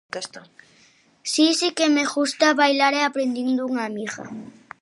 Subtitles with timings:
[1.31, 4.23] Si, si que me ghusta bailar e aprendín dunha amigha.